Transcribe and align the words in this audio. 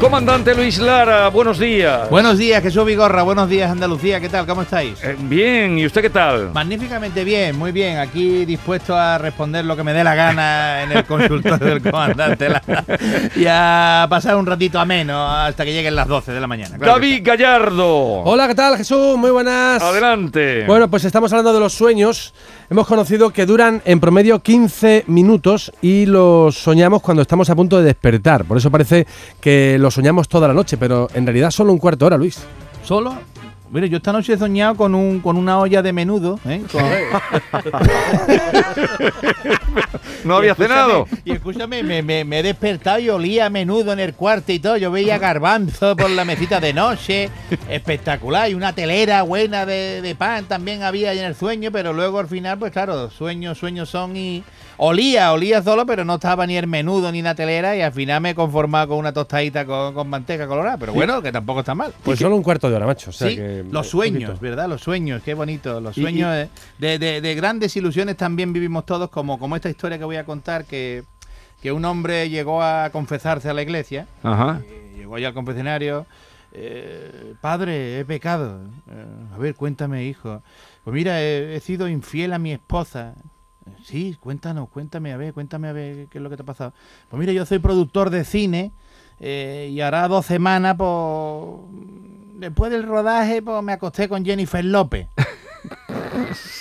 Comandante 0.00 0.54
Luis 0.54 0.78
Lara, 0.78 1.28
buenos 1.28 1.58
días. 1.58 2.08
Buenos 2.08 2.38
días, 2.38 2.62
Jesús 2.62 2.86
Vigorra. 2.86 3.22
Buenos 3.22 3.50
días, 3.50 3.70
Andalucía. 3.70 4.18
¿Qué 4.18 4.30
tal? 4.30 4.46
¿Cómo 4.46 4.62
estáis? 4.62 4.94
Eh, 5.04 5.14
bien, 5.20 5.78
¿y 5.78 5.84
usted 5.84 6.00
qué 6.00 6.08
tal? 6.08 6.52
Magníficamente 6.54 7.22
bien, 7.22 7.58
muy 7.58 7.70
bien. 7.70 7.98
Aquí 7.98 8.46
dispuesto 8.46 8.96
a 8.96 9.18
responder 9.18 9.62
lo 9.66 9.76
que 9.76 9.84
me 9.84 9.92
dé 9.92 10.02
la 10.02 10.14
gana 10.14 10.84
en 10.84 10.92
el 10.92 11.04
consultorio 11.04 11.66
del 11.66 11.82
comandante 11.82 12.48
Lara. 12.48 12.82
y 13.36 13.44
a 13.46 14.06
pasar 14.08 14.36
un 14.36 14.46
ratito 14.46 14.80
ameno 14.80 15.30
hasta 15.30 15.66
que 15.66 15.72
lleguen 15.74 15.94
las 15.94 16.08
12 16.08 16.32
de 16.32 16.40
la 16.40 16.46
mañana. 16.46 16.78
Claro 16.78 16.94
David 16.94 17.20
Gallardo. 17.22 18.22
Hola, 18.22 18.48
¿qué 18.48 18.54
tal 18.54 18.78
Jesús? 18.78 19.18
Muy 19.18 19.30
buenas. 19.30 19.82
Adelante. 19.82 20.64
Bueno, 20.66 20.88
pues 20.88 21.04
estamos 21.04 21.30
hablando 21.30 21.52
de 21.52 21.60
los 21.60 21.74
sueños. 21.74 22.32
Hemos 22.70 22.86
conocido 22.86 23.30
que 23.30 23.46
duran 23.46 23.82
en 23.84 23.98
promedio 23.98 24.38
15 24.38 25.02
minutos 25.08 25.72
y 25.82 26.06
los 26.06 26.56
soñamos 26.56 27.02
cuando 27.02 27.22
estamos 27.22 27.50
a 27.50 27.56
punto 27.56 27.78
de 27.78 27.82
despertar. 27.82 28.44
Por 28.44 28.58
eso 28.58 28.70
parece 28.70 29.08
que 29.40 29.76
lo 29.80 29.90
soñamos 29.90 30.28
toda 30.28 30.46
la 30.46 30.54
noche, 30.54 30.76
pero 30.76 31.08
en 31.12 31.26
realidad 31.26 31.50
solo 31.50 31.72
un 31.72 31.80
cuarto 31.80 32.04
de 32.04 32.06
hora, 32.06 32.16
Luis. 32.16 32.38
¿Solo? 32.84 33.18
Mire, 33.72 33.88
yo 33.88 33.98
esta 33.98 34.12
noche 34.12 34.32
he 34.32 34.36
soñado 34.38 34.74
con, 34.74 34.96
un, 34.96 35.20
con 35.20 35.36
una 35.36 35.60
olla 35.60 35.80
de 35.80 35.92
menudo. 35.92 36.40
¿eh? 36.44 36.60
Con- 36.72 36.82
¿No 40.24 40.36
había 40.36 40.52
Y 40.52 40.56
cenado? 40.56 41.06
Y 41.24 41.32
escúchame, 41.32 41.82
me, 41.82 42.02
me- 42.02 42.24
me 42.24 42.40
he 42.40 42.42
despertado 42.42 42.98
y 42.98 43.08
olía 43.08 43.46
a 43.46 43.50
menudo 43.50 43.92
en 43.92 44.00
el 44.00 44.14
cuarto 44.14 44.52
y 44.52 44.58
todo. 44.58 44.76
Yo 44.76 44.90
veía 44.90 45.18
garbanzo 45.18 45.96
por 45.96 46.10
la 46.10 46.24
mesita 46.24 46.60
de 46.60 46.72
noche. 46.72 47.30
Espectacular. 47.68 48.50
Y 48.50 48.54
una 48.54 48.74
telera 48.74 49.22
buena 49.22 49.64
de, 49.66 50.02
de 50.02 50.14
pan 50.14 50.44
también 50.46 50.82
había 50.82 51.10
ahí 51.10 51.18
en 51.20 51.24
el 51.26 51.34
sueño. 51.36 51.70
Pero 51.72 51.92
luego 51.92 52.18
al 52.18 52.28
final, 52.28 52.58
pues 52.58 52.72
claro, 52.72 53.10
sueños, 53.10 53.58
sueños 53.58 53.88
son 53.88 54.16
y. 54.16 54.42
Olía, 54.82 55.30
olía 55.34 55.60
solo, 55.62 55.84
pero 55.84 56.06
no 56.06 56.14
estaba 56.14 56.46
ni 56.46 56.56
el 56.56 56.66
menudo 56.66 57.12
ni 57.12 57.20
la 57.20 57.34
telera. 57.34 57.76
Y 57.76 57.82
al 57.82 57.92
final 57.92 58.22
me 58.22 58.30
he 58.30 58.34
conformado 58.34 58.88
con 58.88 58.96
una 58.98 59.12
tostadita 59.12 59.66
con, 59.66 59.92
con 59.92 60.08
manteca 60.08 60.46
colorada. 60.46 60.78
Pero 60.78 60.94
bueno, 60.94 61.20
que 61.20 61.30
tampoco 61.30 61.60
está 61.60 61.74
mal. 61.74 61.92
Pues 62.02 62.18
solo 62.18 62.34
un 62.34 62.42
cuarto 62.42 62.70
de 62.70 62.76
hora, 62.76 62.86
macho. 62.86 63.10
O 63.10 63.12
sea 63.12 63.28
Sí, 63.28 63.36
que- 63.36 63.62
los 63.70 63.86
eh, 63.86 63.90
sueños. 63.90 64.40
¿verdad? 64.40 64.70
Los 64.70 64.80
sueños, 64.80 65.20
qué 65.22 65.34
bonito. 65.34 65.82
Los 65.82 65.98
Y- 65.98 66.00
sueños 66.00 66.34
eh, 66.34 66.48
de, 66.78 66.98
de- 66.98 67.20
de 67.20 67.34
grandes 67.34 67.76
ilusiones 67.76 68.16
también 68.16 68.54
vivimos 68.54 68.86
todos, 68.86 69.10
como, 69.10 69.38
como 69.38 69.54
esta 69.54 69.68
historia 69.68 69.98
que 69.98 70.04
voy 70.04 70.16
a 70.16 70.24
contar, 70.24 70.64
que, 70.64 71.02
que 71.60 71.72
un 71.72 71.84
hombre 71.84 72.30
llegó 72.30 72.62
a 72.62 72.88
confesarse 72.90 73.50
a 73.50 73.52
la 73.52 73.60
iglesia, 73.60 74.06
Ajá. 74.22 74.62
eh, 74.64 74.94
llegó 74.96 75.16
allá 75.16 75.28
al 75.28 75.34
confesionario, 75.34 76.06
eh, 76.54 77.34
padre, 77.42 78.00
he 78.00 78.04
pecado. 78.06 78.60
Eh, 78.90 79.04
a 79.34 79.36
ver, 79.36 79.54
cuéntame, 79.56 80.04
hijo. 80.06 80.42
Pues 80.84 80.94
mira, 80.94 81.20
he, 81.20 81.54
he 81.56 81.60
sido 81.60 81.86
infiel 81.86 82.32
a 82.32 82.38
mi 82.38 82.52
esposa. 82.52 83.12
"Eh, 83.66 83.70
Sí, 83.84 84.16
cuéntanos, 84.20 84.68
cuéntame, 84.68 85.12
a 85.12 85.16
ver, 85.16 85.32
cuéntame 85.34 85.68
a 85.68 85.72
ver 85.72 86.06
qué 86.08 86.18
es 86.18 86.22
lo 86.22 86.30
que 86.30 86.36
te 86.36 86.42
ha 86.42 86.46
pasado. 86.46 86.72
Pues 87.08 87.18
mira, 87.20 87.32
yo 87.32 87.44
soy 87.46 87.58
productor 87.58 88.10
de 88.10 88.24
cine 88.24 88.72
eh, 89.20 89.70
y 89.72 89.80
hará 89.80 90.06
dos 90.08 90.26
semanas, 90.26 90.76
pues, 90.78 91.60
después 92.38 92.70
del 92.70 92.84
rodaje, 92.84 93.42
pues 93.42 93.62
me 93.62 93.72
acosté 93.72 94.08
con 94.08 94.24
Jennifer 94.24 94.64
López. 94.64 95.08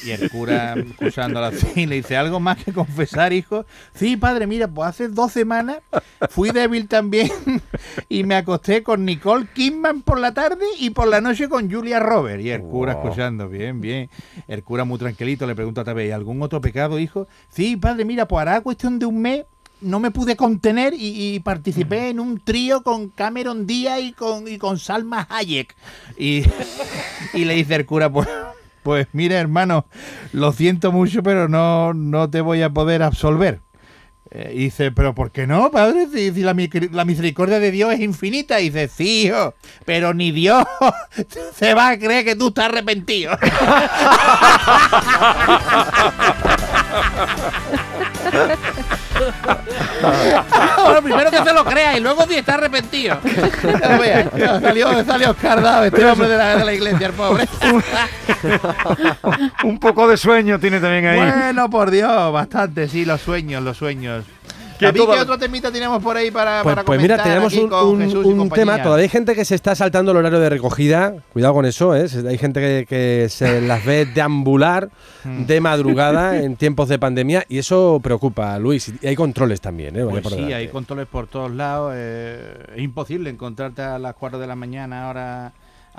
Y 0.06 0.12
el 0.12 0.30
cura, 0.30 0.74
escuchándola 0.76 1.48
así, 1.48 1.86
le 1.88 1.96
dice, 1.96 2.18
¿algo 2.18 2.40
más 2.40 2.64
que 2.64 2.72
confesar, 2.74 3.34
hijo? 3.34 3.66
Sí, 3.94 4.18
padre, 4.18 4.48
mira, 4.48 4.68
pues 4.68 4.90
hace 4.90 5.08
dos 5.08 5.32
semanas 5.32 5.80
fui 6.30 6.52
débil 6.52 6.88
también 6.88 7.30
y 8.10 8.24
me 8.24 8.36
acosté 8.36 8.84
con 8.84 9.06
Nicole 9.06 9.48
Kidman 9.54 10.02
por 10.02 10.20
la 10.20 10.34
tarde 10.34 10.66
y 10.80 10.92
por 10.92 11.08
la 11.08 11.22
noche 11.22 11.50
con 11.50 11.72
Julia 11.72 12.00
Roberts. 12.00 12.44
Y 12.44 12.50
el 12.52 12.62
cura 12.62 12.96
Wow. 12.96 13.04
escuchando, 13.04 13.50
bien, 13.50 13.82
bien. 13.82 14.10
El 14.48 14.64
cura 14.64 14.84
muy 14.84 14.98
tranquilito 15.00 15.46
le 15.46 15.56
pregunta 15.56 15.82
otra 15.82 15.94
vez, 15.94 16.10
¿y 16.10 16.12
algún 16.12 16.42
otro 16.42 16.62
pecado, 16.62 16.98
hijo? 17.00 17.28
Sí, 17.50 17.76
padre, 17.78 18.06
mira, 18.06 18.28
pues 18.28 18.42
hará 18.42 18.62
cuestión 18.62 19.00
de 19.00 19.06
un 19.06 19.22
mes 19.22 19.46
no 19.82 20.02
me 20.02 20.12
pude 20.12 20.36
contener 20.36 20.94
y, 20.94 21.36
y 21.36 21.40
participé 21.40 22.10
en 22.10 22.20
un 22.20 22.40
trío 22.42 22.84
con 22.84 23.08
Cameron 23.08 23.66
Díaz 23.66 24.02
y 24.02 24.12
con, 24.12 24.46
y 24.46 24.58
con 24.58 24.78
Salma 24.78 25.26
Hayek. 25.30 25.74
Y, 26.18 26.44
y 27.34 27.46
le 27.46 27.54
dice 27.54 27.76
el 27.76 27.86
cura, 27.86 28.12
pues, 28.12 28.28
pues 28.84 29.08
mira 29.14 29.40
hermano, 29.40 29.86
lo 30.34 30.52
siento 30.52 30.92
mucho, 30.92 31.24
pero 31.24 31.48
no, 31.48 31.94
no 31.94 32.30
te 32.30 32.42
voy 32.42 32.62
a 32.62 32.70
poder 32.70 33.04
absolver. 33.04 33.62
Eh, 34.32 34.54
dice, 34.56 34.92
pero 34.92 35.16
¿por 35.16 35.32
qué 35.32 35.48
no, 35.48 35.72
padre? 35.72 36.06
Si, 36.14 36.30
la, 36.44 36.54
mi- 36.54 36.70
la 36.92 37.04
misericordia 37.04 37.60
de 37.60 37.72
Dios 37.72 37.92
es 37.94 38.00
infinita. 38.00 38.60
Y 38.62 38.70
dice, 38.70 38.88
sí, 38.88 39.32
pero 39.86 40.14
ni 40.14 40.32
Dios 40.32 40.64
se 41.56 41.74
va 41.74 41.90
a 41.90 41.98
creer 41.98 42.26
que 42.26 42.36
tú 42.36 42.50
estás 42.50 42.66
arrepentido. 42.66 43.32
Bueno, 50.84 51.02
primero 51.04 51.32
que 51.32 51.44
se 51.44 51.54
lo 51.54 51.66
crea 51.66 51.98
y 51.98 52.02
luego 52.02 52.26
si 52.28 52.36
está 52.36 52.56
arrepentido. 52.56 53.20
Salió, 54.62 55.06
salió 55.06 55.32
escardado 55.32 55.86
este 55.86 56.06
hombre 56.06 56.28
de 56.28 56.38
la, 56.38 56.56
de 56.58 56.66
la 56.66 56.74
iglesia, 56.74 57.08
el 57.08 57.14
pobre. 57.14 57.48
Un 59.64 59.80
poco 59.80 60.08
de 60.08 60.18
sueño 60.18 60.60
tiene 60.60 60.80
también 60.80 61.06
ahí. 61.06 61.18
Bueno, 61.20 61.70
por 61.70 61.92
Dios, 61.92 62.32
bastante, 62.32 62.88
sí, 62.88 63.06
los 63.06 63.22
sueños, 63.22 63.64
los 63.64 63.78
sueños. 63.78 64.26
¿Qué 64.80 65.20
otro 65.22 65.38
temita 65.38 65.72
tenemos 65.72 66.02
por 66.02 66.18
ahí 66.18 66.32
para, 66.32 66.64
Pues, 66.64 66.76
para 66.76 66.86
pues 66.86 67.02
mira, 67.02 67.22
tenemos 67.22 67.54
un, 67.54 68.50
tema. 68.50 68.82
Todavía 68.82 69.04
hay 69.04 69.10
gente 69.10 69.36
que 69.36 69.46
se 69.46 69.56
está 69.56 69.76
saltando 69.76 70.12
el 70.12 70.18
horario 70.18 70.40
de 70.40 70.50
recogida. 70.50 71.16
Cuidado 71.34 71.54
con 71.54 71.66
eso, 71.66 71.96
¿eh? 71.96 72.08
Hay 72.28 72.38
gente 72.38 72.60
que, 72.60 72.86
que 72.88 73.30
se 73.30 73.62
las 73.62 73.86
ve 73.86 74.06
deambular 74.06 74.90
Hmm. 75.24 75.46
de 75.46 75.60
madrugada 75.60 76.38
en 76.38 76.56
tiempos 76.56 76.88
de 76.88 76.98
pandemia 76.98 77.44
y 77.50 77.58
eso 77.58 78.00
preocupa, 78.02 78.58
Luis. 78.58 78.94
Y 79.02 79.08
hay 79.08 79.16
controles 79.16 79.60
también, 79.60 79.98
¿eh? 79.98 80.06
Pues 80.06 80.26
sí, 80.28 80.54
hay 80.54 80.70
controles 80.70 81.08
por 81.08 81.28
todos 81.28 81.52
lados. 81.52 81.94
eh, 81.96 82.66
es 82.76 82.82
imposible 82.82 83.30
encontrarte 83.30 83.82
a 83.82 84.00
las 84.00 84.16
4 84.16 84.40
de 84.40 84.48
la 84.48 84.56
mañana 84.56 85.08
ahora 85.08 85.52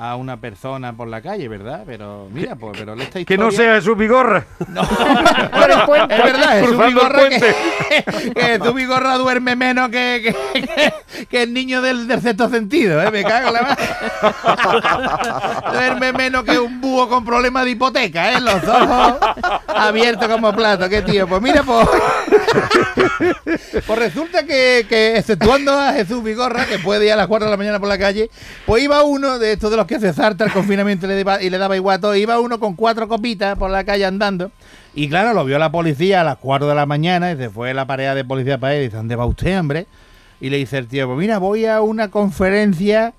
a 0.03 0.17
una 0.17 0.39
persona 0.39 0.95
por 0.95 1.09
la 1.09 1.21
calle, 1.21 1.47
¿verdad? 1.47 1.83
Pero 1.85 2.27
mira, 2.33 2.57
pues, 2.57 2.79
pero 2.79 2.95
esta 2.95 3.13
Que 3.13 3.21
historia... 3.21 3.45
no 3.45 3.51
sea 3.51 3.75
Jesús 3.75 3.99
Vigorra. 3.99 4.47
No, 4.69 4.81
pero 5.53 5.75
es 6.09 6.09
verdad, 6.25 6.61
Jesús 6.61 6.87
Vigorra 6.87 7.29
que, 7.29 7.55
que 8.35 8.41
Jesús 8.43 8.75
Vigorra 8.75 9.17
duerme 9.19 9.57
menos 9.57 9.91
que, 9.91 10.35
que, 10.55 10.63
que- 10.63 10.95
que 11.27 11.43
el 11.43 11.53
niño 11.53 11.83
del, 11.83 12.09
del 12.09 12.23
sexto 12.23 12.49
sentido, 12.49 13.03
¿eh? 13.03 13.11
Me 13.11 13.23
cago 13.23 13.49
en 13.49 13.55
la 13.55 13.63
madre. 13.63 13.85
Duerme 15.73 16.13
menos 16.13 16.45
que 16.45 16.59
un 16.59 16.81
búho 16.81 17.09
con 17.09 17.25
problemas 17.25 17.65
de 17.65 17.71
hipoteca, 17.73 18.33
¿eh? 18.33 18.41
Los 18.41 18.65
ojos 18.67 19.15
abiertos 19.69 20.29
como 20.29 20.53
plato, 20.55 20.89
qué 20.89 21.03
tío. 21.03 21.27
Pues 21.29 21.43
mira, 21.43 21.63
pues... 21.63 21.87
Pues 23.87 23.99
resulta 23.99 24.45
que, 24.45 24.81
exceptuando 25.17 25.73
a 25.73 25.93
Jesús 25.93 26.23
Vigorra, 26.23 26.67
que 26.67 26.79
puede 26.79 27.07
ir 27.07 27.13
a 27.13 27.17
las 27.17 27.27
4 27.27 27.47
de 27.47 27.51
la 27.51 27.57
mañana 27.57 27.79
por 27.79 27.89
la 27.89 27.99
calle, 27.99 28.31
pues 28.67 28.83
iba 28.83 29.03
uno 29.03 29.39
de 29.39 29.53
estos 29.53 29.71
de 29.71 29.77
los 29.77 29.87
que 29.87 29.99
se 30.01 30.13
salta 30.13 30.45
el 30.45 30.53
confinamiento 30.53 31.07
y 31.07 31.11
le, 31.11 31.25
daba- 31.25 31.43
y 31.43 31.51
le 31.51 31.59
daba 31.59 31.77
igual 31.77 31.97
a 31.99 32.01
todo, 32.01 32.17
iba 32.17 32.39
uno 32.41 32.59
con 32.61 32.75
cuatro 32.75 33.09
copitas 33.09 33.57
por 33.59 33.71
la 33.71 33.85
calle 33.85 34.05
andando. 34.05 34.51
Y 34.95 35.09
claro, 35.09 35.35
lo 35.35 35.45
vio 35.45 35.59
la 35.59 35.71
policía 35.71 36.21
a 36.21 36.25
las 36.25 36.37
4 36.39 36.69
de 36.69 36.75
la 36.75 36.87
mañana 36.87 37.33
y 37.33 37.37
se 37.37 37.51
fue 37.51 37.75
la 37.75 37.87
pareja 37.87 38.15
de 38.15 38.25
policía 38.25 38.59
para 38.59 38.75
él 38.75 38.81
y 38.83 38.85
dice, 38.87 38.97
¿dónde 38.97 39.17
va 39.17 39.27
usted, 39.27 39.59
hombre? 39.59 39.87
Y 40.41 40.51
le 40.51 40.57
dice 40.57 40.79
el 40.79 40.87
tío, 40.89 41.07
pues 41.07 41.19
mira, 41.19 41.39
voy 41.39 41.67
a 41.67 41.81
una 41.83 42.11
conferencia 42.11 43.13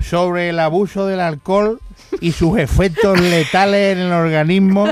sobre 0.00 0.50
el 0.50 0.58
abuso 0.58 1.06
del 1.06 1.20
alcohol 1.20 1.80
y 2.20 2.32
sus 2.32 2.58
efectos 2.58 3.20
letales 3.20 3.96
en 3.96 4.04
el 4.04 4.12
organismo, 4.12 4.86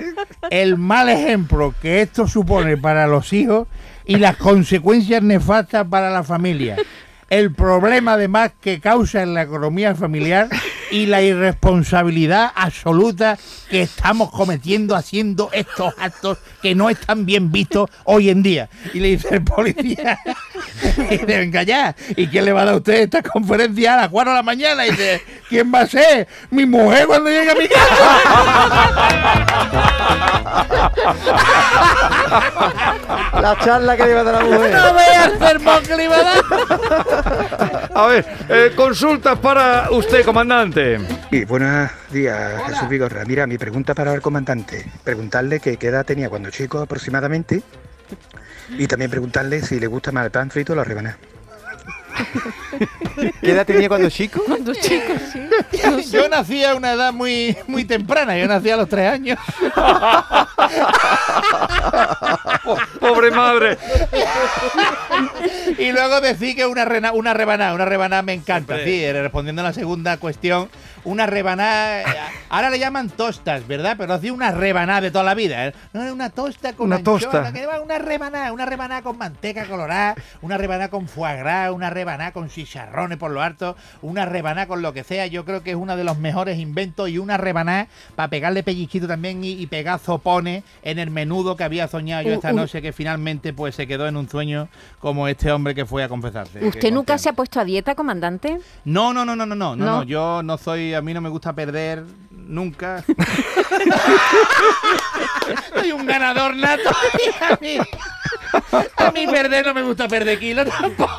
el 0.51 0.77
mal 0.77 1.09
ejemplo 1.09 1.75
que 1.81 2.03
esto 2.03 2.29
supone 2.29 2.77
para 2.77 3.07
los 3.07 3.33
hijos 3.33 3.69
y 4.05 4.17
las 4.17 4.37
consecuencias 4.37 5.23
nefastas 5.23 5.87
para 5.89 6.11
la 6.11 6.23
familia. 6.23 6.77
El 7.29 7.53
problema 7.53 8.13
además 8.13 8.53
que 8.61 8.81
causa 8.81 9.23
en 9.23 9.35
la 9.35 9.43
economía 9.43 9.95
familiar 9.97 10.49
y 10.91 11.07
la 11.07 11.23
irresponsabilidad 11.23 12.53
absoluta 12.55 13.39
que 13.69 13.83
estamos 13.83 14.31
cometiendo 14.31 14.95
haciendo 14.95 15.51
estos 15.53 15.95
actos 15.99 16.39
que 16.63 16.75
no 16.75 16.89
están 16.91 17.27
bien 17.27 17.51
vistos 17.51 17.91
hoy 18.05 18.31
en 18.31 18.43
día. 18.43 18.69
Y 18.95 19.01
le 19.01 19.09
dice 19.09 19.37
el 19.37 19.45
policía, 19.45 20.19
y 20.97 21.03
dice, 21.03 21.25
venga 21.27 21.63
ya, 21.63 21.95
¿y 22.17 22.29
quién 22.29 22.45
le 22.45 22.53
va 22.53 22.63
a 22.63 22.65
dar 22.67 22.75
a 22.75 22.77
usted 22.79 22.95
esta 22.95 23.23
conferencia 23.23 23.95
a 23.95 23.97
las 24.03 24.09
4 24.09 24.33
de 24.33 24.37
la 24.37 24.43
mañana? 24.43 24.87
Y 24.87 24.91
dice, 24.91 25.23
¿quién 25.49 25.73
va 25.75 25.81
a 25.81 25.87
ser? 25.87 26.29
Mi 26.51 26.67
mujer 26.67 27.07
cuando 27.07 27.31
llegue 27.31 27.51
a 27.51 27.55
mi 27.55 27.69
casa. 27.69 28.97
La 33.41 33.59
charla 33.65 33.97
que 33.97 34.05
le 34.05 34.11
iba 34.11 34.21
a 34.21 34.25
dar 34.25 34.35
a 34.37 34.43
la 34.43 34.45
mujer. 34.45 34.73
No 34.73 34.95
veas 34.95 35.27
el 35.27 35.39
sermón 35.39 35.83
que 35.85 35.97
le 35.97 36.05
iba 36.05 36.17
a 36.17 36.23
dar. 36.23 36.45
A 37.97 38.09
ver, 38.09 38.27
eh, 38.51 38.73
consultas 38.77 39.39
para 39.39 39.91
usted, 39.91 40.23
comandante. 40.23 40.99
Y 41.31 41.47
buenos 41.47 41.91
días, 42.13 42.63
Jesús 42.67 42.91
Vigorra. 42.91 43.25
Mira, 43.25 43.47
mi 43.47 43.57
pregunta 43.57 43.95
para 43.95 44.13
el 44.13 44.21
comandante. 44.21 44.85
Preguntarle 45.03 45.61
que 45.61 45.79
qué 45.79 45.87
edad 45.87 46.05
tenía 46.05 46.29
cuando 46.29 46.51
chico 46.51 46.79
aproximadamente. 46.79 47.63
Y 48.69 48.87
también 48.87 49.11
preguntarle 49.11 49.63
si 49.63 49.81
le 49.81 49.87
gusta 49.87 50.13
más 50.13 50.27
el 50.27 50.31
pan 50.31 50.51
frito 50.51 50.75
o 50.75 50.77
la 50.77 50.85
rebanada. 50.85 51.17
¿Qué 53.41 53.51
edad 53.51 53.65
tenía 53.65 53.89
cuando 53.89 54.11
chico? 54.11 54.43
Cuando 54.47 54.75
chico, 54.75 55.15
sí. 55.33 56.13
Yo 56.13 56.29
nací 56.29 56.65
a 56.65 56.75
una 56.75 56.93
edad 56.93 57.15
muy, 57.15 57.57
muy 57.67 57.87
temprana, 57.87 58.37
yo 58.37 58.47
nací 58.47 58.69
a 58.69 58.77
los 58.77 58.91
tres 58.91 59.11
años. 59.11 59.39
Pobre 63.01 63.31
madre. 63.31 63.79
Y 65.79 65.93
luego 65.93 66.21
decir 66.21 66.57
que 66.57 66.67
una, 66.67 66.85
rena- 66.85 67.13
una 67.13 67.35
rebanada, 67.35 67.75
una 67.75 67.85
rebanada 67.85 68.23
me 68.23 68.33
encanta. 68.35 68.75
Hombre. 68.75 68.85
Sí, 68.85 69.05
eh, 69.05 69.13
respondiendo 69.13 69.63
a 69.63 69.67
la 69.67 69.73
segunda 69.73 70.17
cuestión, 70.19 70.69
una 71.05 71.27
rebanada, 71.27 72.01
eh, 72.03 72.05
ahora 72.49 72.71
le 72.71 72.79
llaman 72.79 73.11
tostas, 73.11 73.67
¿verdad? 73.67 73.95
Pero 73.99 74.15
hacía 74.15 74.33
una 74.33 74.51
rebanada 74.51 75.01
de 75.03 75.11
toda 75.11 75.25
la 75.25 75.35
vida. 75.35 75.67
¿eh? 75.67 75.75
No 75.93 76.03
era 76.03 76.13
una 76.13 76.31
tosta 76.31 76.73
con 76.73 76.87
Una 76.87 76.97
anchoa, 76.97 77.21
tosta. 77.21 77.53
que 77.53 77.67
Una 77.67 77.99
rebanada, 77.99 78.53
una 78.53 78.67
rebanada 78.67 79.03
con 79.03 79.19
manteca 79.19 79.67
colorada, 79.67 80.15
una 80.43 80.59
rebanada 80.59 80.89
con 80.89 81.09
foie 81.09 81.37
gras, 81.37 81.71
una 81.71 81.91
rebanada 81.91 82.33
con 82.33 82.49
chicharrones 82.49 83.19
por 83.19 83.31
lo 83.31 83.43
alto, 83.43 83.77
una 84.03 84.25
rebanada 84.25 84.67
con 84.67 84.83
lo 84.83 84.93
que 84.93 85.05
sea. 85.05 85.27
Yo 85.27 85.45
creo 85.45 85.63
que 85.63 85.71
es 85.71 85.77
uno 85.77 85.97
de 85.97 86.05
los 86.05 86.19
mejores 86.19 86.59
inventos 86.59 87.09
y 87.09 87.19
una 87.19 87.37
rebanada 87.37 87.87
para 88.15 88.29
pegarle 88.29 88.63
pellizquito 88.63 89.07
también 89.07 89.45
y, 89.45 89.53
y 89.53 89.67
pegar 89.67 89.99
zopones 90.01 90.46
en 90.47 90.99
el 90.99 91.11
menudo 91.11 91.57
que 91.57 91.65
había 91.65 91.89
soñado 91.89 92.23
yo 92.23 92.35
esta 92.35 92.53
noche 92.53 92.83
que 92.83 92.93
finalmente 92.93 93.53
pues 93.53 93.75
se 93.75 93.87
quedó 93.87 94.07
en 94.07 94.17
un 94.17 94.29
sueño 94.29 94.69
como 94.99 95.29
este 95.29 95.51
hombre 95.53 95.75
que 95.75 95.87
fue 95.87 96.03
a 96.05 96.09
confesarse. 96.09 96.65
¿Usted 96.65 96.93
nunca 96.93 97.19
se 97.19 97.29
ha 97.29 97.33
puesto 97.33 97.61
a 97.61 97.65
dieta, 97.65 97.95
comandante? 97.95 98.59
No, 98.85 99.13
no, 99.13 99.25
no, 99.25 99.37
no, 99.37 99.47
no, 99.47 99.55
no, 99.55 99.77
No. 99.77 99.85
no, 99.85 100.03
yo 100.05 100.43
no 100.43 100.59
soy, 100.59 100.95
a 100.95 101.03
mí 101.03 101.13
no 101.15 101.21
me 101.21 101.29
gusta 101.29 101.53
perder 101.53 102.05
nunca. 102.31 103.05
soy 105.75 105.93
un 105.93 106.07
ganador 106.07 106.57
nato. 106.57 106.91
a 108.97 109.11
mí, 109.13 109.27
perder 109.27 109.67
no 109.67 109.75
me 109.75 109.83
gusta 109.83 110.09
perder 110.09 110.39
kilos 110.39 110.67
tampoco. 110.69 111.11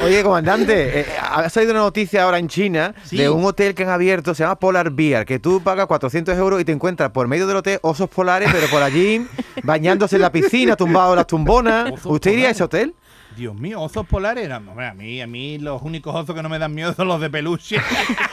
O- 0.00 0.04
Oye, 0.04 0.22
comandante, 0.22 1.00
eh, 1.00 1.06
ha 1.20 1.48
salido 1.50 1.72
una 1.72 1.80
noticia 1.80 2.22
ahora 2.22 2.38
en 2.38 2.48
China 2.48 2.94
Sí. 3.04 3.16
de 3.18 3.28
un 3.28 3.44
hotel 3.44 3.74
que 3.74 3.82
han 3.82 3.90
abierto, 3.90 4.34
se 4.34 4.42
llama 4.42 4.58
Polar 4.58 4.90
Bear, 4.90 5.26
que 5.26 5.38
tú 5.38 5.62
pagas 5.62 5.86
400 5.86 6.36
euros 6.38 6.60
y 6.60 6.64
te 6.64 6.72
encuentras 6.72 7.10
por 7.10 7.28
medio 7.28 7.46
del 7.46 7.58
hotel 7.58 7.78
osos 7.82 8.08
polares, 8.08 8.48
pero 8.52 8.66
por 8.68 8.82
allí 8.82 9.26
bañándose 9.62 10.16
en 10.16 10.22
la 10.22 10.32
piscina, 10.32 10.76
tumbado 10.76 11.12
en 11.12 11.16
las 11.16 11.26
tumbonas. 11.26 11.92
¿Usted 12.04 12.30
iría 12.32 12.48
a 12.48 12.50
ese 12.52 12.64
hotel? 12.64 12.94
Dios 13.36 13.54
mío, 13.54 13.80
osos 13.80 14.06
polares. 14.06 14.48
No, 14.48 14.56
hombre, 14.56 14.86
a 14.88 14.94
mí, 14.94 15.20
a 15.20 15.26
mí 15.26 15.58
los 15.58 15.80
únicos 15.82 16.14
osos 16.14 16.34
que 16.34 16.42
no 16.42 16.48
me 16.48 16.58
dan 16.58 16.74
miedo 16.74 16.92
son 16.94 17.08
los 17.08 17.20
de 17.20 17.30
peluche. 17.30 17.76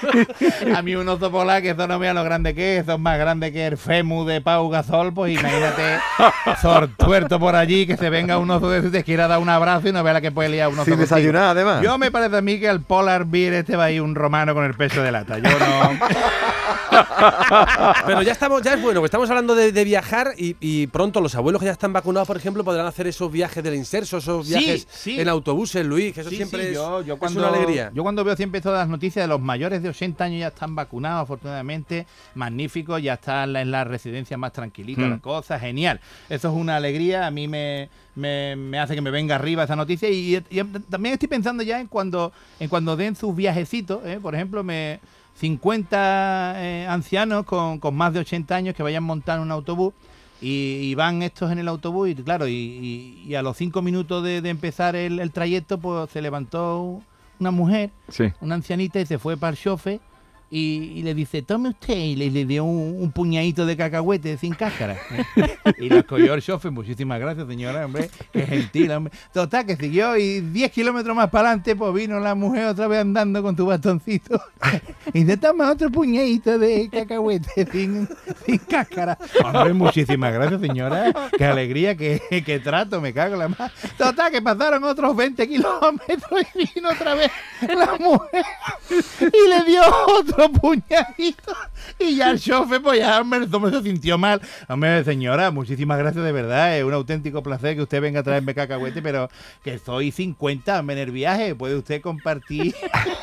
a 0.75 0.81
mí 0.81 0.95
un 0.95 1.07
oso 1.07 1.31
polar 1.31 1.61
que 1.61 1.69
eso 1.71 1.87
no 1.87 1.97
vea 1.99 2.13
lo 2.13 2.23
grande 2.23 2.53
que 2.53 2.77
es, 2.77 2.83
eso 2.83 2.93
es 2.93 2.99
más 2.99 3.17
grande 3.17 3.51
que 3.53 3.67
el 3.67 3.77
femu 3.77 4.25
de 4.25 4.41
Pau 4.41 4.69
Gasol, 4.69 5.13
pues 5.13 5.39
imagínate 5.39 5.99
sortuerto 6.61 7.39
por 7.39 7.55
allí 7.55 7.85
que 7.87 7.95
se 7.95 8.09
venga 8.09 8.37
un 8.37 8.49
oso 8.49 8.69
de 8.69 8.79
esos 8.79 8.89
y 8.89 8.93
te 8.93 9.03
quiera 9.03 9.27
dar 9.27 9.39
un 9.39 9.49
abrazo 9.49 9.87
y 9.87 9.91
no 9.93 10.03
vea 10.03 10.13
la 10.13 10.21
que 10.21 10.31
puede 10.31 10.49
liar 10.49 10.67
un 10.69 10.75
oso 10.75 10.85
Sin 10.85 10.95
contigo. 10.95 11.15
desayunar, 11.15 11.43
además. 11.49 11.81
Yo 11.83 11.97
me 11.97 12.11
parece 12.11 12.37
a 12.37 12.41
mí 12.41 12.59
que 12.59 12.67
al 12.67 12.81
Polar 12.81 13.25
Beer 13.25 13.53
este 13.53 13.75
va 13.75 13.85
a 13.85 13.91
ir 13.91 14.01
un 14.01 14.15
romano 14.15 14.53
con 14.53 14.65
el 14.65 14.73
peso 14.73 15.01
de 15.01 15.11
lata. 15.11 15.37
Yo 15.37 15.49
no. 15.59 15.99
Pero 18.05 18.21
ya 18.21 18.31
estamos, 18.31 18.61
ya 18.61 18.73
es 18.73 18.81
bueno, 18.81 19.01
que 19.01 19.05
estamos 19.05 19.29
hablando 19.29 19.55
de, 19.55 19.71
de 19.71 19.83
viajar 19.83 20.33
y, 20.37 20.55
y 20.59 20.87
pronto 20.87 21.21
los 21.21 21.35
abuelos 21.35 21.59
que 21.59 21.65
ya 21.65 21.71
están 21.71 21.93
vacunados, 21.93 22.27
por 22.27 22.37
ejemplo, 22.37 22.63
podrán 22.63 22.85
hacer 22.85 23.07
esos 23.07 23.31
viajes 23.31 23.63
del 23.63 23.75
inserso, 23.75 24.17
esos 24.17 24.47
Sí, 24.47 24.85
viajes 24.87 25.01
sí. 25.01 25.19
en 25.19 25.29
autobuses, 25.29 25.85
Luis, 25.85 26.13
que 26.13 26.21
eso 26.21 26.29
Sí, 26.29 26.37
siempre 26.37 26.61
sí, 26.61 26.67
es, 26.69 26.73
yo, 26.75 27.01
yo 27.01 27.13
es 27.15 27.19
cuando, 27.19 27.39
una 27.39 27.49
alegría. 27.49 27.91
Yo 27.93 28.03
cuando 28.03 28.23
veo 28.23 28.35
siempre 28.35 28.61
todas 28.61 28.79
las 28.79 28.89
noticias 28.89 29.23
de 29.23 29.27
los 29.27 29.39
mayores 29.41 29.83
de 29.83 29.89
80 29.89 30.23
años 30.23 30.39
ya 30.39 30.47
están 30.47 30.75
vacunados, 30.75 31.23
afortunadamente, 31.23 32.05
magnífico, 32.35 32.97
ya 32.97 33.15
están 33.15 33.43
en 33.49 33.53
la, 33.53 33.61
en 33.61 33.71
la 33.71 33.83
residencia 33.83 34.37
más 34.37 34.53
tranquilita, 34.53 35.01
Mm. 35.01 35.09
la 35.09 35.19
cosa, 35.19 35.59
genial. 35.59 35.99
Eso 36.29 36.49
es 36.49 36.53
una 36.55 36.75
alegría, 36.77 37.27
a 37.27 37.31
mí 37.31 37.47
me, 37.47 37.89
me, 38.15 38.55
me 38.55 38.79
hace 38.79 38.95
que 38.95 39.01
me 39.01 39.11
venga 39.11 39.35
arriba 39.35 39.63
esa 39.63 39.75
noticia 39.75 40.09
y, 40.09 40.35
y 40.49 40.63
también 40.89 41.13
estoy 41.13 41.27
pensando 41.27 41.63
ya 41.63 41.79
en 41.79 41.87
cuando, 41.87 42.31
en 42.59 42.69
cuando 42.69 42.95
den 42.95 43.15
sus 43.15 43.35
viajecitos, 43.35 44.05
¿eh? 44.05 44.19
por 44.21 44.35
ejemplo, 44.35 44.63
me 44.63 44.99
50 45.39 46.53
eh, 46.57 46.87
ancianos 46.89 47.45
con, 47.45 47.79
con 47.79 47.95
más 47.95 48.13
de 48.13 48.19
80 48.21 48.55
años 48.55 48.75
que 48.75 48.83
vayan 48.83 49.03
montando 49.03 49.43
un 49.43 49.51
autobús 49.51 49.93
y, 50.41 50.79
y 50.83 50.95
van 50.95 51.23
estos 51.23 51.51
en 51.51 51.59
el 51.59 51.67
autobús 51.67 52.09
y 52.09 52.15
claro, 52.15 52.47
y, 52.47 52.53
y- 52.53 53.23
y 53.27 53.35
a 53.35 53.41
los 53.41 53.57
cinco 53.57 53.81
minutos 53.81 54.23
de, 54.23 54.41
de 54.41 54.49
empezar 54.49 54.95
el, 54.95 55.19
el 55.19 55.31
trayecto, 55.31 55.77
pues 55.77 56.09
se 56.11 56.21
levantó 56.21 57.01
una 57.39 57.51
mujer, 57.51 57.91
Sí. 58.09 58.25
una 58.41 58.55
ancianita, 58.55 58.99
y 58.99 59.05
se 59.05 59.17
fue 59.19 59.37
para 59.37 59.51
el 59.51 59.57
chofe 59.57 59.99
y, 60.49 60.93
y 60.95 61.03
le 61.03 61.13
dice, 61.13 61.41
tome 61.41 61.69
usted, 61.69 61.95
y 61.95 62.15
le, 62.15 62.31
le 62.31 62.45
dio 62.45 62.63
un, 62.63 63.01
un 63.01 63.11
puñadito 63.11 63.65
de 63.65 63.75
cacahuete 63.75 64.37
sin 64.37 64.53
cáscara. 64.53 64.97
y 65.77 65.89
lo 65.89 65.97
escogió 65.97 66.33
el 66.33 66.41
chofe, 66.41 66.69
muchísimas 66.69 67.19
gracias 67.19 67.47
señora, 67.47 67.85
hombre, 67.85 68.09
qué 68.31 68.45
gentil, 68.45 68.91
hombre. 68.91 69.13
Total, 69.33 69.65
que 69.65 69.75
siguió 69.75 70.15
y 70.15 70.39
10 70.41 70.71
kilómetros 70.71 71.15
más 71.15 71.29
para 71.29 71.49
adelante, 71.49 71.75
pues 71.75 71.93
vino 71.93 72.19
la 72.19 72.33
mujer 72.35 72.65
otra 72.67 72.87
vez 72.87 73.01
andando 73.01 73.43
con 73.43 73.55
tu 73.55 73.65
bastoncito. 73.65 74.41
y 75.13 75.25
te 75.25 75.35
toma 75.35 75.71
otro 75.71 75.89
puñadito 75.89 76.57
de 76.57 76.89
cacahuete 76.89 77.67
sin, 77.71 78.07
sin 78.45 78.57
cáscara. 78.59 79.17
Hombre, 79.43 79.73
muchísimas 79.73 80.33
gracias 80.33 80.61
señora, 80.61 81.13
qué 81.37 81.45
alegría, 81.45 81.95
qué, 81.95 82.21
qué 82.45 82.59
trato, 82.59 83.01
me 83.01 83.13
cago 83.13 83.33
en 83.33 83.39
la 83.39 83.47
más. 83.49 83.71
Total, 83.97 84.31
que 84.31 84.41
pasaron 84.41 84.83
otros 84.85 85.15
20 85.15 85.47
kilómetros 85.47 86.41
y 86.55 86.73
vino 86.73 86.89
otra 86.89 87.15
vez 87.15 87.31
la 87.61 87.97
mujer 87.99 88.45
y 89.19 89.49
le 89.49 89.63
dio 89.65 89.81
otro 90.07 90.36
puñadito. 90.45 91.55
Y 91.99 92.15
ya 92.15 92.31
el 92.31 92.39
chofer, 92.39 92.81
pues 92.81 92.99
ya 92.99 93.19
hombre, 93.19 93.39
el 93.39 93.53
hombre 93.53 93.71
se 93.71 93.81
sintió 93.83 94.17
mal. 94.17 94.41
Hombre, 94.67 95.03
señora, 95.03 95.51
muchísimas 95.51 95.97
gracias 95.97 96.23
de 96.23 96.31
verdad. 96.31 96.77
Es 96.77 96.83
un 96.83 96.93
auténtico 96.93 97.41
placer 97.43 97.75
que 97.75 97.81
usted 97.81 98.01
venga 98.01 98.19
a 98.21 98.23
traerme 98.23 98.53
cacahuete, 98.53 99.01
pero 99.01 99.29
que 99.63 99.79
soy 99.79 100.11
50 100.11 100.79
hombre, 100.79 100.95
en 100.95 101.01
el 101.07 101.11
viaje. 101.11 101.55
Puede 101.55 101.75
usted 101.75 102.01
compartir 102.01 102.75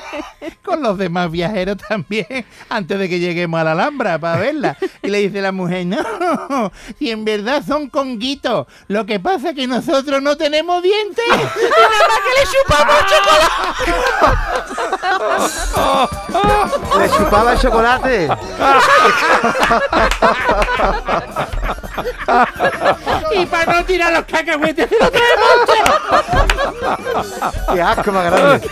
con 0.64 0.82
los 0.82 0.98
demás 0.98 1.30
viajeros 1.30 1.76
también 1.76 2.44
antes 2.68 2.98
de 2.98 3.08
que 3.08 3.18
lleguemos 3.20 3.60
a 3.60 3.64
la 3.64 3.72
Alhambra 3.72 4.18
para 4.18 4.38
verla. 4.40 4.76
Y 5.02 5.08
le 5.08 5.18
dice 5.18 5.40
la 5.40 5.52
mujer, 5.52 5.86
no, 5.86 6.72
si 6.98 7.10
en 7.10 7.24
verdad 7.24 7.62
son 7.66 7.88
conguitos. 7.88 8.66
Lo 8.88 9.06
que 9.06 9.20
pasa 9.20 9.50
es 9.50 9.54
que 9.54 9.66
nosotros 9.66 10.20
no 10.22 10.36
tenemos 10.36 10.82
dientes. 10.82 11.24
Y 11.64 11.66
nada 11.70 12.08
más 12.08 12.18
que 12.24 12.32
le 12.40 12.44
chupamos 12.50 12.96
chocolate. 13.10 13.54
¿Le 17.04 17.10
chupaba 17.10 17.52
el 17.52 17.58
chocolate? 17.58 18.28
Y 23.34 23.44
para 23.44 23.72
no 23.74 23.84
tirar 23.84 24.12
los 24.14 24.24
cacahuetes 24.24 24.88
se 24.88 24.98
los 24.98 25.10
¡Qué 27.74 27.82
asco 27.82 28.10
más 28.10 28.24
grande! 28.24 28.70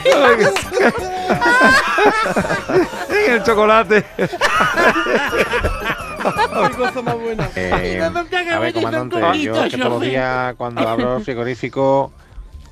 En 3.11 3.33
el 3.35 3.43
chocolate. 3.43 4.07
Eh, 7.55 8.01
a 8.51 8.59
ver, 8.59 8.73
comandante, 8.73 9.41
yo 9.41 9.63
es 9.63 9.71
que 9.73 9.77
todos 9.77 9.93
los 9.93 10.01
días 10.01 10.55
cuando 10.57 10.89
abro 10.89 11.19
el 11.19 11.25
frigorífico 11.25 12.13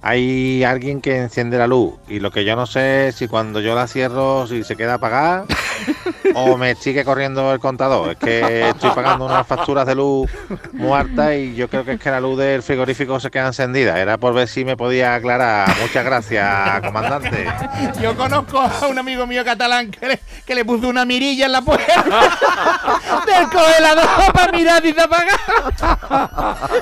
hay 0.03 0.65
alguien 0.65 1.01
que 1.01 1.17
enciende 1.17 1.59
la 1.59 1.67
luz 1.67 1.95
y 2.09 2.21
lo 2.21 2.31
que 2.31 2.45
yo 2.45 2.57
no 2.57 2.67
sé 2.67 3.09
es 3.09 3.17
si 3.17 3.29
cuando 3.29 3.61
yo 3.61 3.75
la 3.75 3.87
cierro 3.87 4.47
si 4.47 4.65
se 4.65 4.77
queda 4.77 4.95
apagada 4.95 5.45
o 6.35 6.57
me 6.57 6.75
sigue 6.75 7.05
corriendo 7.05 7.53
el 7.53 7.61
contador. 7.61 8.11
Es 8.11 8.17
que 8.19 8.69
estoy 8.69 8.91
pagando 8.91 9.27
unas 9.27 9.47
facturas 9.47 9.87
de 9.87 9.95
luz 9.95 10.31
muy 10.73 10.93
altas 10.93 11.35
y 11.35 11.55
yo 11.55 11.69
creo 11.69 11.85
que 11.85 11.93
es 11.93 12.01
que 12.01 12.11
la 12.11 12.21
luz 12.21 12.39
del 12.39 12.63
frigorífico 12.63 13.21
se 13.21 13.31
queda 13.31 13.49
encendida. 13.49 13.99
Era 14.01 14.19
por 14.19 14.35
ver 14.35 14.49
si 14.49 14.65
me 14.65 14.77
podía 14.77 15.15
aclarar. 15.15 15.69
Muchas 15.81 16.05
gracias, 16.05 16.81
comandante. 16.81 17.47
Yo 18.01 18.17
conozco 18.17 18.61
a 18.61 18.87
un 18.89 18.99
amigo 18.99 19.27
mío 19.27 19.45
catalán 19.45 19.91
que 19.91 20.09
le, 20.09 20.21
que 20.45 20.55
le 20.55 20.65
puso 20.65 20.89
una 20.89 21.05
mirilla 21.05 21.47
en 21.47 21.53
la 21.53 21.63
puerta 21.63 22.05
del 23.27 23.49
congelador 23.49 24.33
para 24.33 24.53
mirar 24.53 24.83
si 24.83 24.93
se 24.93 25.01
apaga. 25.01 25.33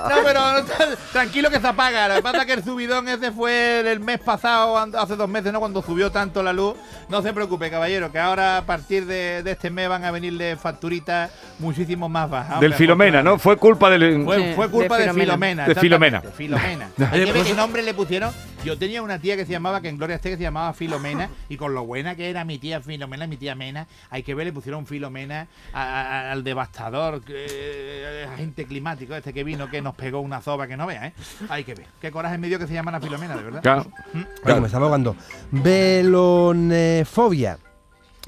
No, 0.09 0.17
pero 0.25 0.40
no, 0.40 0.64
tranquilo 1.12 1.50
que 1.50 1.61
se 1.61 1.67
apaga. 1.67 2.09
Lo 2.09 2.14
que 2.17 2.23
pasa 2.23 2.38
es 2.38 2.47
que 2.47 2.52
el 2.55 2.64
subidón 2.64 3.09
ese 3.09 3.33
fue 3.33 3.81
el 3.90 4.00
mes 4.00 4.21
pasado, 4.21 4.76
hace 4.76 5.17
dos 5.17 5.28
meses, 5.28 5.52
¿no? 5.52 5.61
Cuando 5.61 5.83
subió 5.83 6.11
tanto 6.11 6.43
la 6.43 6.52
luz. 6.52 6.75
No 7.09 7.23
se 7.23 7.33
preocupe, 7.33 7.71
caballero, 7.71 8.12
que 8.12 8.19
ahora 8.19 8.59
a 8.59 8.62
partir 8.62 9.07
de, 9.07 9.38
de 9.42 9.52
este 9.52 9.71
mes 9.71 9.88
van 9.88 10.04
a 10.04 10.11
venirle 10.11 10.57
facturitas 10.57 11.30
muchísimo 11.59 12.09
más 12.09 12.28
bajas. 12.30 12.61
Del 12.61 12.75
Filomena, 12.75 13.23
¿no? 13.23 13.38
Fue 13.38 13.57
culpa 13.57 13.90
del. 13.90 14.25
Fue, 14.25 14.37
Sí, 14.38 14.52
fue 14.54 14.68
culpa 14.71 14.99
de 14.99 15.07
de 15.07 15.12
Filomena. 15.14 15.64
Filomena. 15.64 15.66
De 15.66 15.75
Filomena. 15.75 16.21
Filomena. 16.21 16.88
Oye, 16.99 17.07
Hay 17.07 17.11
que 17.21 17.25
ver 17.26 17.35
pues- 17.35 17.47
qué 17.49 17.54
nombre 17.54 17.83
le 17.83 17.95
pusieron. 17.95 18.33
Yo 18.64 18.76
tenía 18.76 19.02
una 19.02 19.21
tía 19.21 19.37
que 19.37 19.47
se 19.47 19.52
llamaba, 19.52 19.80
que 19.80 19.88
en 19.88 19.99
Gloria 19.99 20.16
esté, 20.16 20.30
que 20.30 20.37
se 20.37 20.42
llamaba 20.42 20.73
Filomena, 20.73 21.30
y 21.49 21.57
con 21.57 21.75
lo 21.75 21.87
buena 21.87 22.16
que 22.16 22.28
era 22.28 22.45
mi 22.45 22.59
tía 22.59 22.80
Filomena, 22.80 23.28
mi 23.28 23.37
tía 23.37 23.54
Mena, 23.54 23.87
hay 24.11 24.25
que 24.25 24.35
ver, 24.35 24.47
le 24.47 24.52
pusieron 24.52 24.85
Filomena 24.85 25.47
a- 25.73 26.02
a- 26.02 26.33
al 26.33 26.42
devastador 26.42 27.23
que- 27.23 28.26
agente 28.33 28.64
climático 28.66 29.14
este 29.14 29.33
que 29.33 29.45
vino, 29.45 29.71
que 29.71 29.80
nos 29.80 29.95
pegó 29.95 30.18
una 30.21 30.40
zoba 30.40 30.66
que 30.66 30.76
no 30.76 30.87
vea, 30.87 31.07
¿eh? 31.07 31.12
Hay 31.49 31.62
que 31.62 31.75
ver. 31.76 31.87
Qué 32.00 32.11
coraje 32.11 32.37
me 32.37 32.49
dio 32.49 32.59
que 32.59 32.66
se 32.66 32.75
llaman 32.75 32.97
a 32.97 33.00
Filomena, 33.00 33.37
de 33.37 33.42
verdad. 33.45 33.62
Claro. 33.62 33.87
Oye, 34.45 34.61
me 34.61 34.66
estaba 34.66 34.87
ahogando. 34.87 35.14
Velonefobia. 35.52 37.59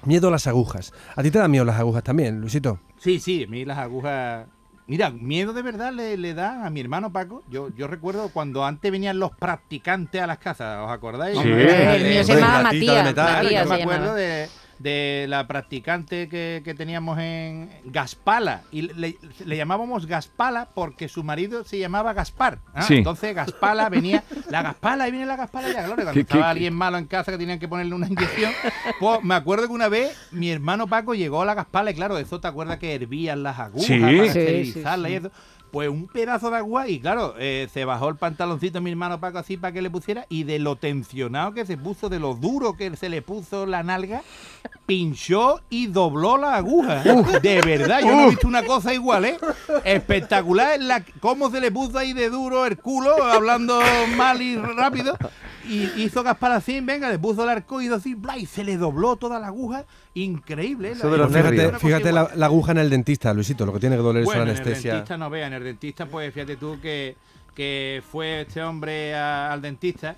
Miedo 0.05 0.29
a 0.29 0.31
las 0.31 0.47
agujas. 0.47 0.93
¿A 1.17 1.23
ti 1.23 1.31
te 1.31 1.39
dan 1.39 1.51
miedo 1.51 1.65
las 1.65 1.79
agujas 1.79 2.03
también, 2.03 2.41
Luisito? 2.41 2.79
Sí, 2.99 3.21
sí, 3.21 3.45
a 3.45 3.47
mí 3.47 3.65
las 3.65 3.79
agujas 3.79 4.47
Mira, 4.91 5.11
miedo 5.11 5.53
de 5.53 5.63
verdad 5.63 5.93
le, 5.93 6.17
le 6.17 6.35
da 6.35 6.67
a 6.67 6.71
mi 6.71 6.81
hermano 6.81 7.13
Paco. 7.13 7.45
Yo, 7.49 7.69
yo 7.77 7.87
recuerdo 7.87 8.31
cuando 8.31 8.65
antes 8.65 8.91
venían 8.91 9.21
los 9.21 9.31
practicantes 9.31 10.21
a 10.21 10.27
las 10.27 10.39
casas, 10.39 10.81
¿os 10.85 10.91
acordáis? 10.91 11.39
Sí. 11.39 11.49
El 11.49 12.09
mío 12.09 12.25
se 12.25 12.35
llamaba 12.35 12.63
Matías. 12.65 13.15
Matías 13.15 13.63
yo 13.63 13.69
me 13.69 13.83
acuerdo 13.83 14.01
llamaba. 14.01 14.15
de, 14.17 14.49
de 14.81 15.27
la 15.29 15.47
practicante 15.47 16.29
que, 16.31 16.63
que 16.65 16.75
teníamos 16.75 17.19
en 17.19 17.71
Gaspala. 17.85 18.63
Y 18.73 18.83
le, 18.83 19.19
le 19.45 19.57
llamábamos 19.57 20.07
Gaspala 20.07 20.69
porque 20.75 21.09
su 21.09 21.23
marido 21.23 21.65
se 21.65 21.79
llamaba 21.79 22.15
Gaspar. 22.15 22.59
¿ah? 22.75 22.81
Sí. 22.83 22.97
Entonces 22.97 23.35
Gaspala 23.35 23.91
venía, 23.91 24.25
la 24.49 24.63
Gaspala, 24.63 25.07
y 25.07 25.11
viene 25.11 25.27
la 25.27 25.37
Gaspala 25.37 25.69
ya, 25.69 25.85
claro. 25.85 25.95
Cuando 25.97 26.13
¿Qué- 26.15 26.21
estaba 26.21 26.45
qué- 26.45 26.49
alguien 26.49 26.75
malo 26.75 26.97
en 26.97 27.05
casa 27.07 27.31
que 27.31 27.37
tenían 27.39 27.59
que 27.59 27.69
ponerle 27.69 27.95
una 27.95 28.07
inyección, 28.09 28.53
pues 28.99 29.23
me 29.23 29.35
acuerdo 29.35 29.67
que 29.67 29.73
una 29.75 29.89
vez 29.89 30.17
mi 30.33 30.51
hermano 30.51 30.87
Paco 30.87 31.15
llegó 31.15 31.43
a 31.43 31.45
la 31.45 31.53
Gaspala 31.55 31.91
y 31.91 31.95
claro, 31.95 32.17
eso 32.17 32.41
te 32.41 32.49
acuerdas 32.49 32.79
que 32.79 32.95
hervían 32.95 33.43
las 33.43 33.59
agujas 33.59 33.87
Sí. 33.87 34.01
para 34.01 34.11
Sí, 34.33 34.39
esterilizarlas 34.39 35.11
y 35.11 35.15
eso. 35.15 35.31
Pues 35.71 35.89
un 35.89 36.09
pedazo 36.09 36.51
de 36.51 36.57
agua 36.57 36.89
y 36.89 37.01
claro, 37.01 37.35
eh, 37.39 37.69
se 37.73 37.85
bajó 37.85 38.09
el 38.09 38.17
pantaloncito 38.17 38.81
mi 38.81 38.91
hermano 38.91 39.21
Paco 39.21 39.39
así 39.39 39.57
para 39.57 39.73
que 39.73 39.83
le 39.83 39.91
pusiera 39.91 40.27
y 40.29 40.43
de 40.45 40.59
lo 40.59 40.77
tensionado 40.77 41.55
que 41.55 41.65
se 41.65 41.77
puso, 41.77 42.09
de 42.09 42.19
lo 42.19 42.35
duro 42.35 42.77
que 42.77 42.97
se 42.97 43.09
le 43.09 43.23
puso 43.23 43.67
la 43.67 43.83
nalga, 43.83 44.23
pinchó 44.87 45.61
y 45.71 45.87
dobló 45.87 46.37
la 46.37 46.57
aguja. 46.57 47.03
de 47.43 47.63
verdad, 47.63 48.01
yo 48.01 48.11
no 48.11 48.23
he 48.23 48.31
visto 48.31 48.49
una 48.49 48.65
cosa 48.65 48.93
igual, 48.93 49.25
¿eh? 49.25 49.39
Espectacular 49.85 50.81
la, 50.81 51.05
cómo 51.21 51.51
se 51.51 51.61
le 51.61 51.71
puso 51.71 51.99
ahí 51.99 52.13
de 52.13 52.31
duro 52.31 52.67
el 52.67 52.77
culo, 52.79 53.23
hablando 53.23 53.81
mal 54.17 54.43
y 54.43 54.57
rápido. 54.57 55.17
Y 55.71 56.03
hizo 56.03 56.23
Gaspar 56.25 56.53
así, 56.53 56.81
venga, 56.81 57.09
le 57.11 57.19
puso 57.19 57.45
el 57.45 57.49
arcoído 57.51 57.95
así, 57.97 58.15
bla, 58.15 58.37
y 58.37 58.45
se 58.47 58.65
le 58.65 58.77
dobló 58.77 59.15
toda 59.17 59.39
la 59.39 59.47
aguja. 59.47 59.85
Increíble. 60.15 60.89
¿eh? 60.89 60.93
Eso 60.93 61.11
de 61.11 61.17
los 61.19 61.31
Una 61.31 61.79
Fíjate, 61.79 62.11
la, 62.13 62.31
la 62.35 62.47
aguja 62.47 62.73
en 62.73 62.79
el 62.79 62.91
dentista, 62.91 63.33
Luisito, 63.33 63.65
lo 63.65 63.73
que 63.73 63.79
tiene 63.81 63.95
que 63.97 64.03
doler 64.03 64.25
Bueno, 64.25 64.43
eso 64.43 64.47
la 64.47 64.51
en 64.53 64.57
el 64.57 64.63
anestesia. 64.63 64.93
dentista 64.95 65.17
no 65.17 65.31
vea, 65.31 65.47
en 65.47 65.53
el 65.53 65.63
dentista, 65.65 66.07
pues 66.07 66.35
fíjate 66.35 66.57
tú 66.57 66.79
que, 66.83 67.15
que 67.55 68.03
fue 68.11 68.41
este 68.43 68.63
hombre 68.63 69.15
a- 69.15 69.53
al 69.53 69.63
dentista 69.63 70.17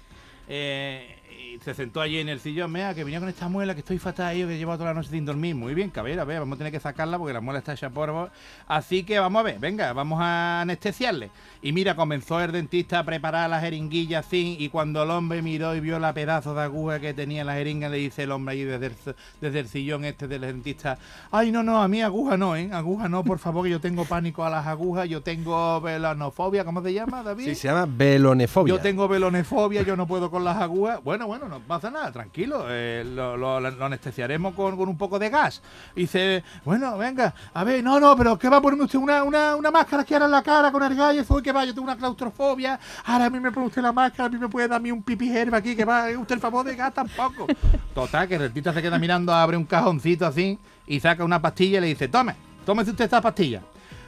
eh, 0.49 1.19
y 1.53 1.59
se 1.59 1.75
sentó 1.75 2.01
allí 2.01 2.19
en 2.19 2.29
el 2.29 2.41
sillón, 2.41 2.73
mira, 2.73 2.95
que 2.95 3.05
venía 3.05 3.21
con 3.21 3.29
esta 3.29 3.49
muela, 3.49 3.75
que 3.75 3.81
estoy 3.81 3.99
fatal, 3.99 4.37
yo 4.37 4.49
que 4.49 4.57
llevo 4.57 4.73
toda 4.75 4.87
la 4.87 4.95
noche 4.95 5.11
sin 5.11 5.25
dormir. 5.25 5.55
Muy 5.55 5.75
bien, 5.75 5.91
que 5.91 6.01
a 6.01 6.03
ver, 6.03 6.17
vamos 6.17 6.57
a 6.57 6.59
tener 6.59 6.73
que 6.73 6.81
sacarla 6.81 7.19
porque 7.19 7.35
la 7.35 7.41
muela 7.41 7.59
está 7.59 7.75
hecha 7.75 7.91
polvo. 7.91 8.31
Así 8.67 9.03
que 9.05 9.19
vamos 9.19 9.41
a 9.41 9.43
ver, 9.43 9.59
venga, 9.59 9.93
vamos 9.93 10.21
a 10.23 10.63
anestesiarle. 10.63 11.31
Y 11.61 11.73
mira, 11.73 11.95
comenzó 11.95 12.41
el 12.41 12.53
dentista 12.53 13.01
a 13.01 13.05
preparar 13.05 13.51
la 13.51 13.61
jeringuilla 13.61 14.21
así, 14.21 14.57
y 14.59 14.69
cuando 14.69 15.03
el 15.03 15.11
hombre 15.11 15.43
miró 15.43 15.75
y 15.75 15.81
vio 15.81 15.99
la 15.99 16.15
pedazo 16.15 16.55
de 16.55 16.63
aguja 16.63 17.01
que 17.01 17.13
tenía 17.13 17.45
la 17.45 17.55
jeringa, 17.55 17.89
le 17.89 17.99
dice 17.99 18.23
el 18.23 18.33
hombre 18.33 18.55
ahí 18.55 18.65
desde 18.65 18.87
el, 18.87 18.95
desde 19.41 19.61
el 19.61 19.69
sillón 19.69 20.05
este 20.05 20.29
del 20.29 20.41
dentista, 20.41 20.99
ay, 21.31 21.53
no, 21.53 21.63
no, 21.63 21.83
a 21.83 21.89
mí 21.89 22.03
aguja 22.03 22.37
no, 22.37 22.57
¿eh? 22.57 22.71
Aguja 22.73 23.09
no, 23.09 23.23
por 23.25 23.39
favor, 23.39 23.65
que 23.65 23.71
yo 23.71 23.81
tengo 23.81 24.05
pánico 24.07 24.45
a 24.45 24.51
las 24.51 24.67
agujas, 24.67 25.09
yo 25.09 25.21
tengo 25.21 25.81
velanofobia, 25.81 26.65
¿cómo 26.65 26.83
se 26.83 26.93
llama, 26.93 27.23
David? 27.23 27.45
Sí, 27.45 27.55
se 27.55 27.69
llama 27.69 27.87
velonefobia. 27.89 28.75
Yo 28.75 28.81
tengo 28.81 29.07
velonefobia, 29.07 29.83
yo 29.83 29.97
no 29.97 30.07
puedo 30.07 30.31
con 30.31 30.45
las 30.45 30.57
agujas. 30.57 31.03
Bueno, 31.05 31.27
bueno, 31.27 31.42
no 31.49 31.61
pasa 31.61 31.91
nada, 31.91 32.11
tranquilo. 32.13 32.67
eh, 32.69 33.05
lo, 33.05 33.57
anestesiaremos 33.57 34.55
con, 34.55 34.77
con 34.77 34.89
un 34.89 34.97
poco 34.97 35.19
de 35.19 35.31
gas. 35.31 35.63
Y 35.95 36.03
dice, 36.03 36.43
bueno, 36.65 36.97
venga, 36.99 37.35
a 37.53 37.65
ver, 37.65 37.83
no, 37.83 37.99
no, 38.01 38.17
pero 38.17 38.39
¿qué 38.39 38.49
va 38.49 38.59
a 38.59 38.61
ponerme 38.61 38.85
usted? 38.85 38.99
Una, 38.99 39.23
una, 39.23 39.57
una 39.57 39.71
máscara 39.71 40.05
que 40.05 40.15
ahora 40.15 40.27
en 40.27 40.33
la 40.33 40.43
cara 40.43 40.73
con 40.73 40.83
el 40.83 40.95
gallo, 40.95 41.23
que 41.43 41.53
va, 41.53 41.65
yo 41.65 41.75
tengo 41.75 41.85
una 41.85 41.97
claustrofobia. 41.97 42.79
Ahora 43.05 43.27
a 43.27 43.31
mí 43.31 43.41
me 43.41 43.51
pone 43.51 43.67
usted 43.67 43.83
la 43.83 43.93
máscara, 43.93 44.27
a 44.27 44.29
mí 44.29 44.39
me 44.39 44.49
puede 44.49 44.69
dar 44.69 44.77
a 44.77 44.81
mí 44.81 44.91
un 44.91 45.03
pipi 45.03 45.31
herba 45.37 45.59
aquí, 45.59 45.75
que 45.75 45.85
va, 45.85 46.11
¿es 46.11 46.17
usted 46.17 46.37
el 46.37 46.41
favor 46.41 46.65
de 46.65 46.77
gas 46.77 46.95
tampoco. 46.95 47.47
Total, 47.95 48.29
que 48.29 48.37
el 48.37 48.53
se 48.53 48.83
queda 48.83 48.99
mirando, 48.99 49.33
abre 49.33 49.57
un 49.57 49.65
cajoncito 49.65 50.27
así 50.27 50.59
y 50.87 51.01
saca 51.01 51.25
una 51.25 51.41
pastilla 51.41 51.79
y 51.79 51.81
le 51.83 51.87
dice, 51.89 52.09
tome, 52.09 52.37
tómese 52.65 52.91
usted 52.91 53.05
esta 53.05 53.21
pastilla. 53.21 53.63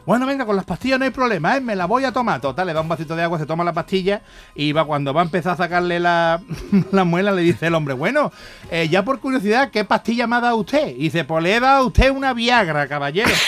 Bueno, 0.06 0.26
venga, 0.26 0.44
con 0.44 0.54
las 0.54 0.66
pastillas 0.66 0.98
no 0.98 1.06
hay 1.06 1.10
problema, 1.10 1.56
¿eh? 1.56 1.60
Me 1.60 1.74
la 1.74 1.86
voy 1.86 2.04
a 2.04 2.12
tomar. 2.12 2.40
Total, 2.40 2.66
le 2.66 2.74
da 2.74 2.82
un 2.82 2.88
vasito 2.88 3.16
de 3.16 3.22
agua, 3.22 3.38
se 3.38 3.46
toma 3.46 3.64
la 3.64 3.72
pastilla 3.72 4.20
y 4.54 4.72
va 4.72 4.84
cuando 4.84 5.14
va 5.14 5.22
a 5.22 5.24
empezar 5.24 5.52
a 5.52 5.56
sacarle 5.56 5.98
la, 5.98 6.42
la 6.92 7.04
muela, 7.04 7.32
le 7.32 7.42
dice 7.42 7.68
el 7.68 7.74
hombre, 7.74 7.94
bueno, 7.94 8.30
eh, 8.70 8.88
ya 8.88 9.02
por 9.02 9.20
curiosidad, 9.20 9.70
¿qué 9.70 9.84
pastilla 9.84 10.26
me 10.26 10.36
ha 10.36 10.40
dado 10.40 10.56
usted? 10.58 10.88
Y 10.88 11.04
dice, 11.04 11.24
pues 11.24 11.42
le 11.42 11.56
he 11.56 11.60
dado 11.60 11.84
a 11.84 11.86
usted 11.86 12.10
una 12.10 12.34
Viagra, 12.34 12.86
caballero. 12.86 13.30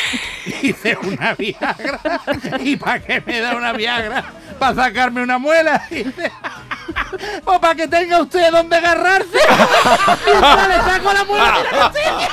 Y 0.47 0.69
dice, 0.69 0.97
¿una 1.03 1.35
Viagra? 1.35 2.21
¿Y 2.61 2.77
para 2.77 3.01
qué 3.03 3.21
me 3.27 3.41
da 3.41 3.57
una 3.57 3.73
Viagra? 3.73 4.25
¿Para 4.61 4.85
sacarme 4.85 5.23
una 5.23 5.39
muela? 5.39 5.83
Y 5.91 6.05
o 7.45 7.61
para 7.61 7.75
que 7.75 7.89
tenga 7.89 8.21
usted 8.21 8.51
donde 8.53 8.77
agarrarse. 8.77 9.39
Mientras 10.27 10.69
le 10.69 10.77
saco 10.83 11.13
la 11.13 11.25
muela 11.25 11.53
de 11.59 11.63
la 11.65 11.71
pastilla. 11.71 12.29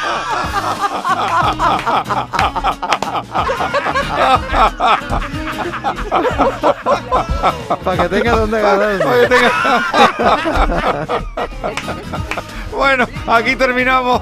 Para 7.83 8.03
que 8.03 8.09
tenga 8.09 8.31
donde 8.35 8.57
agarrarse. 8.57 9.03
Para 9.03 9.19
que 9.21 9.27
tenga- 9.27 9.53
bueno, 12.75 13.07
aquí 13.27 13.55
terminamos 13.55 14.21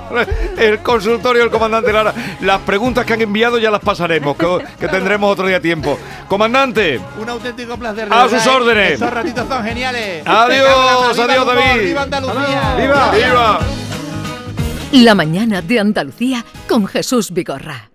el 0.58 0.80
consultorio 0.80 1.42
del 1.44 1.52
comandante 1.52 1.92
Lara. 1.94 2.14
Las 2.42 2.60
preguntas 2.62 3.06
que 3.06 3.14
han 3.14 3.22
enviado 3.22 3.58
ya 3.58 3.72
las 3.72 3.82
pasaremos, 3.82 4.36
que, 4.38 4.48
que 4.80 4.88
tendremos 4.88 5.32
otro 5.32 5.48
día 5.48 5.60
tiempo. 5.60 5.98
Comandante, 6.28 7.00
Un 7.20 7.30
auténtico 7.30 7.78
placer. 7.78 8.10
de 8.10 8.16
A 8.16 8.24
verdad, 8.24 8.38
sus 8.38 8.48
¿eh? 8.48 8.50
órdenes. 8.56 8.92
Esos 8.94 9.12
ratitos 9.14 9.48
son 9.48 9.64
geniales. 9.64 10.24
Adiós, 10.26 11.20
adiós, 11.20 11.42
humor, 11.44 11.56
David. 11.56 11.84
¡Viva 11.86 12.02
Andalucía! 12.04 12.76
¡viva! 12.78 13.12
¡Viva! 13.12 13.60
La 14.94 15.16
mañana 15.16 15.62
de 15.62 15.80
Andalucía 15.80 16.44
con 16.68 16.86
Jesús 16.88 17.32
Vigorra. 17.32 17.91